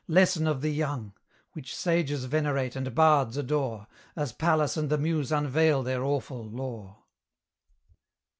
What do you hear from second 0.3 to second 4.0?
of the young! Which sages venerate and bards adore,